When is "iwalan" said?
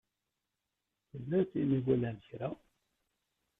1.79-2.17